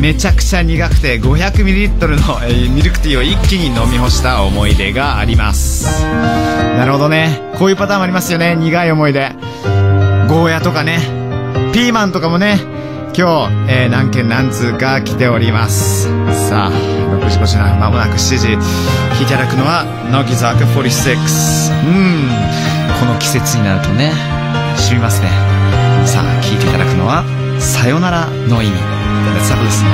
[0.00, 6.04] めちゃくちゃ苦くて 500ml の、えーミルクティーを一気に飲み干した思い出があります。
[6.04, 7.38] なるほどね。
[7.58, 8.56] こういうパターンもありますよね。
[8.56, 9.28] 苦い思い出。
[10.28, 11.00] ゴーヤとかね。
[11.74, 12.58] ピーマンとかもね。
[13.14, 16.04] 今日、えー何件何通か来ております。
[16.48, 18.52] さあ6時5時な間もなく7時。
[18.54, 18.56] い
[19.18, 21.14] ていただくのは乃木坂46
[21.84, 22.28] うん。
[22.98, 24.12] この季節になるとね
[24.76, 25.28] 染みますね。
[26.06, 27.22] さあ聞いていただくのは
[27.60, 28.70] 「さよならの意
[29.64, 29.84] です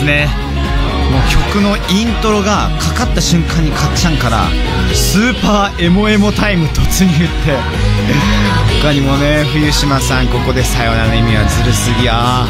[0.00, 0.50] 染みますね。
[1.10, 4.44] もう曲のイントロがかかった瞬間にかっちゃんから
[4.94, 7.58] スーパーエモエモタイム突入って
[8.80, 12.46] 他にもね冬島さんここでさよならの意味はずるすぎあ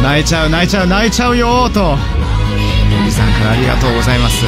[0.00, 4.44] ー泣いちゃう泣いちゃう泣いちゃうよーと小木さんからありがとうございます。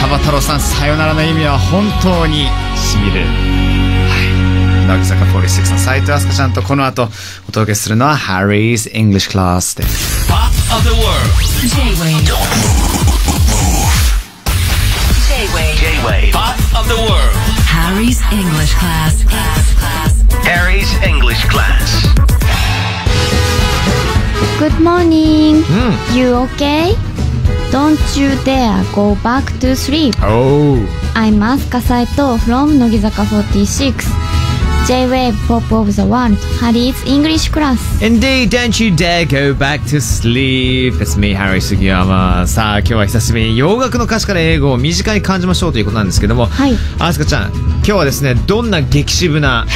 [0.00, 3.83] サバ太郎さんさよならの意味は本当にしみる。
[4.86, 7.08] 乃木坂46の斉藤飛鳥ちゃんとこの後
[7.48, 11.24] お届けするのは Harry's English Class です Pop of the world.
[11.64, 12.24] J-Wave
[15.28, 15.76] J-Wave.
[15.80, 16.32] J-Wave.
[16.32, 17.32] Pop of the world.
[17.66, 19.24] Harry's English class.
[19.24, 20.22] Class, class.
[20.44, 22.04] Harry's English class.
[24.58, 25.64] Good morning.
[26.12, 26.94] You okay?
[27.72, 30.14] Don't you dare go back to sleep.
[30.20, 30.76] Oh
[31.16, 34.23] I'm Asuka Saito from Nogizaka 46.
[34.86, 37.78] J-Wave Pop of the World, Harry's English class.
[38.02, 41.00] Indeed, don't you dare go back to sleep.
[41.00, 42.46] It's me, Harry 杉山。
[42.46, 49.66] さあ、今日は久しぶりに洋楽の歌詞から英語を身近に感じましょうということなんですけども、はいあすかちゃん、今日はですね、どんな激渋な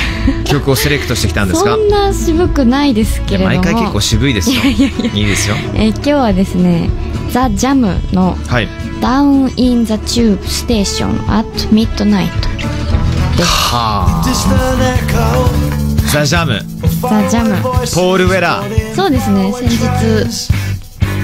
[0.45, 1.71] 曲をセレクトしてきたんですか？
[1.71, 3.57] そんな渋くないですけれども。
[3.57, 4.61] 毎回結構渋いですよ。
[4.63, 5.57] いいですよ。
[5.75, 6.91] えー今日はですね、
[7.31, 8.69] ザ・ジャムのはい。
[9.01, 12.29] Down in the Tube Station at Midnight
[13.45, 14.25] はあ。
[16.13, 16.61] ザ・ジャム、
[17.03, 17.57] ザ・ジャム。
[17.63, 19.53] ポール・ウェラー、そうですね。
[19.53, 19.79] 先日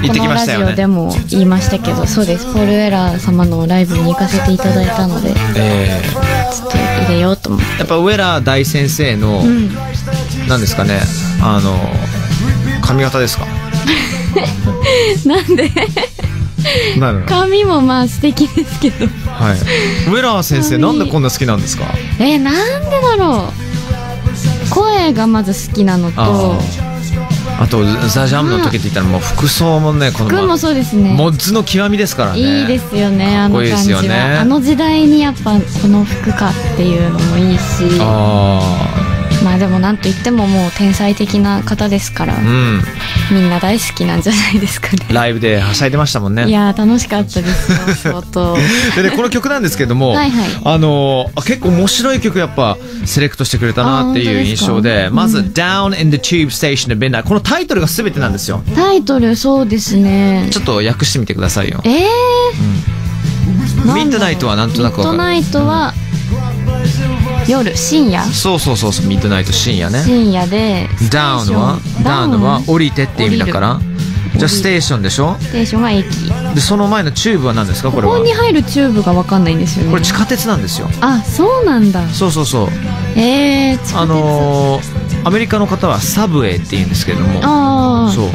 [0.02, 0.86] 行ってきましたよラジオでね。
[0.86, 2.44] も言いましたけどそうです。
[2.46, 6.76] ポール・ウェラー様のライブに行かせていただいたのでちょえっと
[7.06, 7.66] 入れようと思って。
[7.66, 9.70] ーやっぱウェラー大先生の、うん。
[10.48, 11.00] なんですかね、
[11.42, 11.74] あの、
[12.82, 13.46] 髪型ですか？
[15.24, 15.70] なんで？
[17.26, 19.06] 髪もまあ素敵ですけど。
[19.26, 19.58] はい。
[20.10, 21.84] ウェラー先生、なんでこんな好きなんですか？
[22.18, 22.54] えなん
[22.90, 24.70] でだろう。
[24.70, 26.20] 声がまず好きなのと。
[26.20, 26.58] あ
[27.60, 27.68] あ。
[27.68, 31.14] とザ・ジャムの時って言ったらもう服装もねこの服もそうですね。
[31.16, 32.40] モッズの極みですからね。
[32.40, 34.38] いいですよねあの感じは、ね。
[34.40, 37.62] あの時代にやっぱこの服かっていうのもいいし。
[38.00, 38.93] あ
[39.44, 42.80] まあでもなんといってももう天才的な方ですから、あうん。
[43.30, 45.06] みんな大好きなんじゃないですかね。
[45.12, 46.46] ライブではしゃいでましたもんね。
[46.48, 48.56] いやー楽しかったですよ相当。
[48.96, 50.48] でねこの曲なんですけどもはいはい。
[50.64, 58.62] あの結構面白い曲やっぱセレクトしてくれたなっていう印象でまずうん「Down in the Tube Station of Midnight」このタイトルが全てなんですよ。
[58.74, 60.48] タイトルそうですね。
[60.50, 61.80] ちょっと訳してみてくださいよ。
[61.84, 63.86] えー？
[63.86, 63.96] なん。
[63.96, 65.18] ミッドナイトはなんとなくわかる。
[65.18, 65.94] ミッドナイトは
[67.48, 68.22] 夜深夜。
[68.24, 70.02] そうそうそうそうミッドナイト深夜ね。
[70.02, 73.80] 深夜でダウンはダウンは降りてって意味だから。
[74.36, 75.36] じゃあステーションでしょ？
[75.38, 76.04] ステーションは駅。
[76.54, 77.92] でその前のチューブは何ですか？
[77.92, 78.14] これは。
[78.14, 79.92] ここに入るチューブが分かんないんですよね。
[79.92, 80.88] これ地下鉄なんですよ。
[81.00, 82.08] あそうなんだ。
[82.08, 82.68] そうそうそう。
[83.16, 87.40] えー、地下鉄あのーアメリカの方は subway って言うんですけれども。
[87.42, 88.28] ああそう。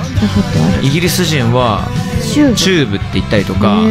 [0.81, 1.87] イギリス人は
[2.33, 3.81] tube。tube って言ったりとか。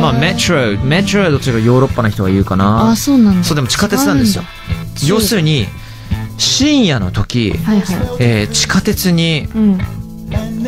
[0.00, 2.90] まあ metro metro はどちらかヨーロッパの人が言うかな。
[2.90, 3.44] あそうなんだ。
[3.44, 4.44] そうでも地下鉄なんですよ。
[5.06, 5.66] 要するに
[6.38, 7.96] 深夜の時、はいはい。
[8.20, 9.78] えー地下鉄にうん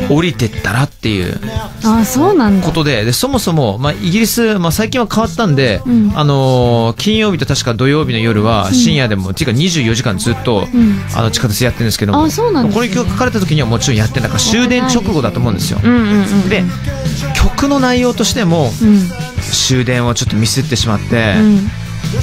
[0.09, 1.39] 降りてったらっていう
[1.83, 2.65] あそうなんだ。
[2.67, 6.11] ことででそもそも、まあ、イギリス、まあ、最近は変わったんで、うん。
[6.15, 10.99] あのー金曜日と確か土曜日の夜は深夜でも、っていうか24時間ずっと、うん。
[11.15, 12.73] あの地下鉄やってるんですけどもあそうなんね。
[12.73, 15.79] この曲書かれた時にはもちろんやってなんか終電直後だと思うんですよ。
[15.83, 16.49] うんうんうん。
[16.49, 16.63] で
[17.35, 19.09] 曲の内容としてもうん。
[19.51, 21.69] 終電をちょっとミスってしまって、うん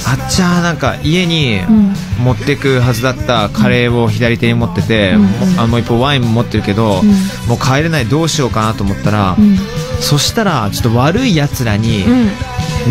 [0.05, 1.93] あっちゃーなんか家にん。
[2.23, 5.21] 持ってくはずだったカレーを左手に持ってて、うん。
[5.23, 7.07] もあもう一方ワインも持ってるけど、ん。
[7.47, 9.57] もう帰れないどうしようかなと思ったら、うん。
[10.01, 12.29] そしたらちょっと悪い奴らにうん。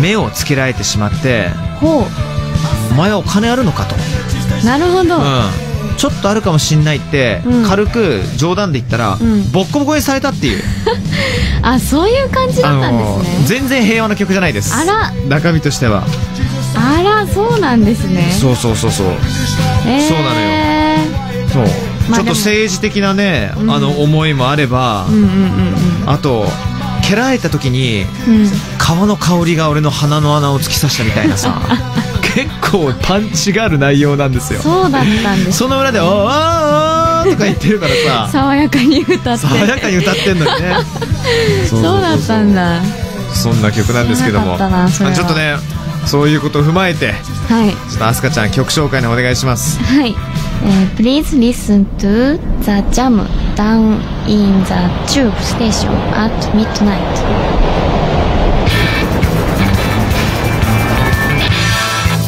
[0.01, 1.49] 目をつけられてしまって
[1.79, 2.05] ほ
[2.91, 5.41] 「お前はお金あるのか?」と、うなるほど、うん、
[5.97, 7.65] ちょっとあるかもしんないって、うん。
[7.67, 9.51] 軽く冗談で言ったら、ん。
[9.51, 10.63] ボッコボコにされたっていう、
[11.63, 13.45] あそういう感じだったんですね。
[13.45, 14.73] 全然平和な曲じゃないです。
[14.75, 15.11] あら。
[15.27, 16.03] 中身としては
[16.77, 18.31] あらそうなんですね。
[18.31, 19.07] そうそうそうそう。
[19.87, 20.07] えー。
[20.07, 20.47] そうなのよ。
[21.49, 23.71] そう、まあちょっと政治的なね、うん。
[23.71, 26.45] あの思いもあれば、うんうんうんあと
[27.03, 28.41] 蹴られた時にうん。
[28.41, 28.47] うん
[28.87, 31.59] 皮の香りが俺の鼻の穴を突き刺したみたいなさ
[32.33, 34.61] 結構パンチがある内容なんですよ。
[34.61, 35.57] そうだったんです。
[35.57, 38.29] その裏で「おーおーおーとか言ってるからさ。
[38.31, 39.45] 爽やかに歌って。
[39.45, 40.75] 爽やかに歌ってんのにね。
[41.69, 42.81] そうだったんだ。
[43.33, 44.57] そんな曲なんですけども。
[44.57, 45.57] ちょっとね
[46.07, 54.73] そういうことを踏まえてはいちょっとアスカちゃん曲紹介のお願いしますはい、えー Please listen to the jam down in the
[55.05, 56.97] tube station at midnight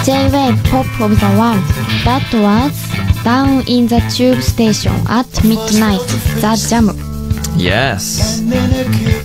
[0.05, 1.63] J-Wave Pop of the World
[2.05, 5.99] That was down in the tube station at midnight
[6.41, 7.08] The Jam
[7.57, 8.43] Yes.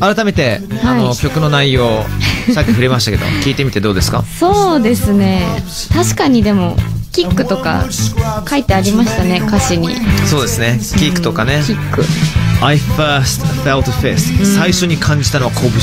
[0.00, 1.16] 改めて、あのはい。
[1.16, 2.04] 曲の内容
[2.52, 4.24] さっき触れましたけど聞いてみてどうですか？
[4.38, 5.42] そうですね。
[5.92, 6.76] 確かにでも
[7.12, 7.84] キックとか
[8.48, 9.96] 書いてありましたね歌詞に。
[10.26, 10.80] そうですね。
[10.98, 11.62] キックとかね。
[11.64, 12.04] キック。
[12.60, 15.70] I first felt fist、最初に感じたのは拳。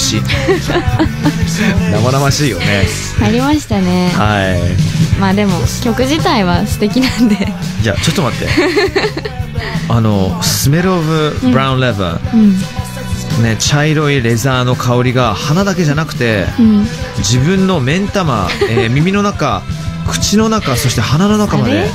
[1.92, 2.86] 生々しいよね。
[3.24, 4.10] ありましたね。
[4.16, 5.20] はい。
[5.20, 5.54] まあでも
[5.84, 7.36] 曲自体は素敵なんで。
[7.84, 8.48] いやちょっと待って
[9.90, 13.44] あのスメル・オブ・ブラウン・レバー、うん。
[13.44, 16.86] ね、茶色いレザーの香りが鼻だけじゃなくてうん。
[17.20, 19.62] 自分の目ん玉、えー 耳の中
[20.10, 21.90] 口の中そして鼻の中まで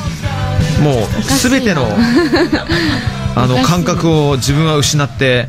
[0.83, 1.87] もう全ての
[3.37, 5.49] あの感覚を自分は失って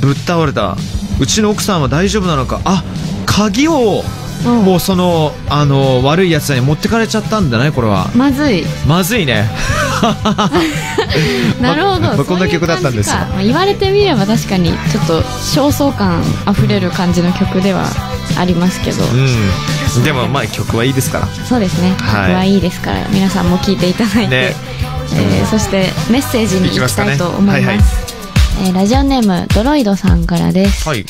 [0.00, 0.76] ぶっ倒れた。
[1.18, 2.60] うちの奥さんは大丈夫なのか。
[2.64, 2.82] あ
[3.26, 4.02] 鍵を
[4.46, 4.64] うん。
[4.64, 8.08] もうそのあの悪いやつらに持ってかれちゃったんだねこれは。
[8.14, 8.64] まずい。
[8.86, 9.50] まずいね
[11.60, 13.16] なるほど、まあこんな曲だったんですよ。
[13.16, 17.84] まあ言われてみれば確かにちょっと焦燥感あふれる感じの曲では
[18.38, 19.06] ありますけど、う
[20.00, 20.04] ん。
[20.04, 21.28] でもまあ曲はいいですから。
[21.48, 21.94] そうですね。
[21.98, 22.34] 曲はい。
[22.34, 24.54] はいいですから、皆さんも聴いていただいて、ね。
[25.12, 27.96] えーそしてメッセージに行きたいと思います。
[28.62, 31.04] えーラジオネームドロイドさんからです、はい。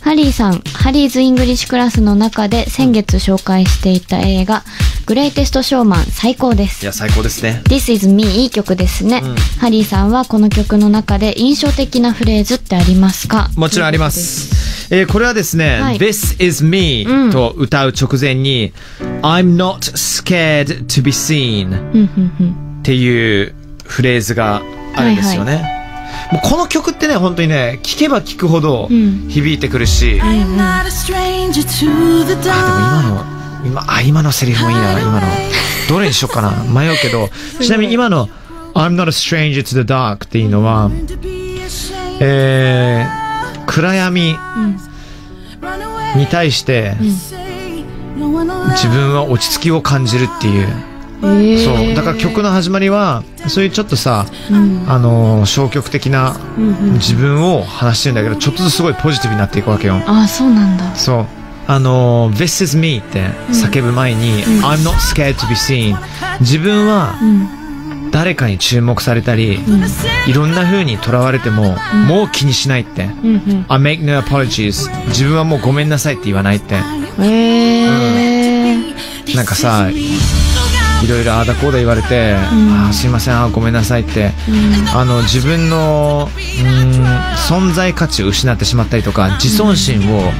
[0.00, 4.62] ハリーさん、 Harry's English Class の中で先月紹介していた映画、
[5.06, 6.86] グレイテスト・ショーマン最高ですい。
[6.86, 13.48] や最高ですね This is me いい曲ですね、うんハリーさんはこの曲の中で印象的なフレーズってありますか？
[13.56, 14.10] もちろんありま。
[14.10, 14.94] す。
[14.94, 18.72] えーこれはですね、はい This is me、うんと歌う直前に
[19.22, 23.54] I'm not scared to be seen っていう
[23.84, 24.62] フレーズが
[24.94, 25.64] あるんですよね。
[26.32, 30.84] もうこの曲ってね、本当にね、聴けば聴くほどうん響いてくるし、to the あ、
[32.24, 33.33] で.も今の、
[33.64, 35.20] 今、あ、今のセリフもいいな、今の。
[35.88, 36.50] どれにしようかな。
[36.64, 37.28] 迷うけど、
[37.60, 38.28] ちなみに今の
[38.74, 40.90] I'm not a stranger to the dark っていうのは.
[42.20, 44.36] えー、暗闇.
[46.16, 46.94] に対して、
[48.18, 50.68] one will 自分は落ち着きを感じるっていう。
[51.22, 51.94] えーそう。
[51.96, 60.00] だから曲の始まりは、そういうちょっとさ、うんあのー消極的なうんうん自分を話してるんだけど、ちょっとずつすごいポジティブになっていくわけよ。
[60.06, 61.26] あそうなんだそう。
[61.66, 63.20] あのー This is me って
[63.50, 65.96] 叫ぶ前に、I'm not scared to be seen
[66.40, 67.48] 自分はうん。
[68.10, 69.58] 誰かに注目されたり、
[70.28, 71.74] いろんな風にとらわれても、
[72.06, 73.04] もう気にしないって。
[73.06, 76.76] うん I make no apologies 自分はもうごめんなさいって言わないって。
[77.18, 77.24] うん。
[77.24, 79.88] えーなんかさ、
[81.04, 84.32] いろいろああだこうだ言われて、あーすいません、あーごめんなさいって、
[84.94, 87.04] あの、自分の、うーん、
[87.48, 90.32] 存在価値を失ってしまったりとか、自尊心を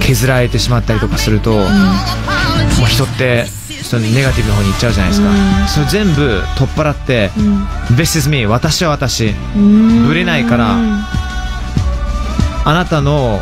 [0.00, 3.46] 削られてしまったりとかすると、もう人って、
[3.82, 5.28] そのネガティブの方に行っちゃうじゃないですか。
[5.68, 7.30] それ全部取っ払って、
[7.90, 9.34] This is me 私は私。
[9.56, 10.06] うん。
[10.06, 10.76] ぶれないから、
[12.64, 13.40] あなたの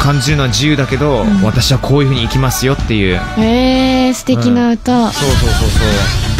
[0.00, 3.20] 感じるのは自由だけど、私はこういう風に生きますよっていう。
[3.38, 5.88] えー、素敵な歌、そうそうそうそう。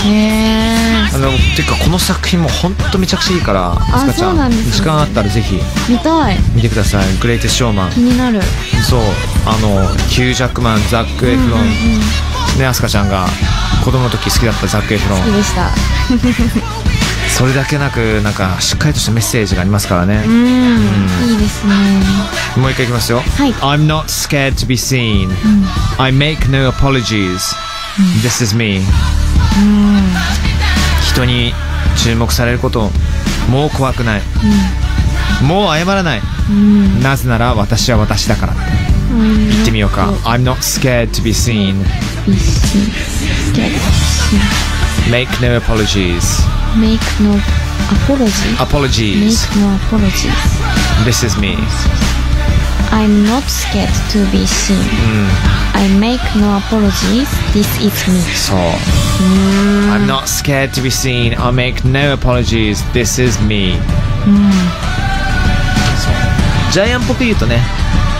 [0.06, 0.74] え
[1.14, 4.72] あのてかこの作品も本当めちゃくちゃいいからあちゃそうなんですね。
[4.72, 5.56] 時間あったらぜひ。
[5.56, 6.38] ー、見たい。
[6.54, 8.42] 見てください「グレイテスト・ショーマン気」になる。
[8.88, 9.00] そう。
[9.46, 11.60] あのヒュー・ジャックマンザック・エフロン、
[12.58, 13.26] ねあすかちゃんが
[13.84, 16.83] 子供の時好きだったザック・エフロン好きでした
[17.36, 20.22] それだけなくなんかしっかりとしたメッセージがありますからね。
[20.24, 20.46] うん。
[21.28, 21.74] いいですね。
[22.56, 23.52] もう一回いきますよ、はい。
[23.54, 25.30] I'm not scared to be seen、
[25.98, 27.40] I make no apologies、
[28.22, 28.82] This is me、
[31.02, 31.52] 人に
[31.96, 32.92] 注目されること
[33.50, 34.22] もう怖くない、
[35.42, 36.22] もう謝らない、
[37.02, 38.62] なぜなら私は私だからって。
[39.10, 40.12] 言ってみようか。
[40.24, 41.84] I'm not scared to be seen
[45.09, 46.23] Make no apologies
[46.77, 47.33] make no
[47.91, 49.47] apology Apologies.
[49.49, 50.31] make no apologies
[51.03, 51.57] This is me.
[52.91, 54.77] I'm not scared to be seen
[55.73, 58.59] I make no apologies this is me そう。
[59.91, 61.33] I'm not scared to be seen.
[61.33, 62.81] I'll make no apologies.
[62.93, 63.73] This is me.
[65.97, 66.71] そう。
[66.71, 67.59] ジャイアンっぽく言うとね、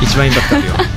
[0.02, 0.74] 一番インパクトあるよ。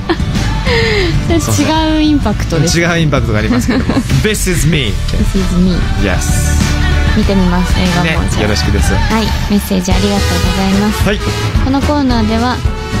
[1.38, 3.94] 違うインパクトです違うインパクトがありますけども。
[4.22, 4.92] This is me.
[5.10, 6.77] This is me Yes.
[7.18, 8.94] 見てみます映画も、ねよろしくです。
[8.94, 11.18] はいメッセージありがとうございますはい。
[11.64, 12.54] このコーナーでは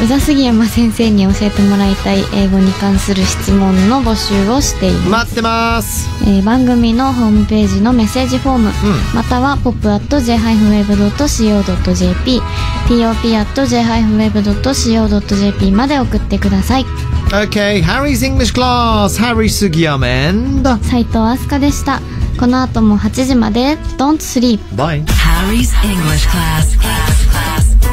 [0.04, 6.08] 宇佐杉山先生に教えてもらいたい英語に関する質問の募集をしています、待ってます。
[6.22, 8.72] えー番組のホームページのメッセージフォーム、
[9.14, 12.40] または pop.j-wave.co.jp
[12.88, 16.84] pop.j-wave.co.jp まで送ってください
[17.30, 19.18] Okay, Harry's English class.
[19.18, 20.62] Harry Sugiyama and...
[20.84, 22.00] 斉藤飛鳥でした
[22.38, 25.04] この後も8時まで Don't sleep Bye.
[25.06, 26.76] Harry's English class.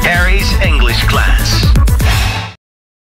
[0.03, 1.84] Harry's English class.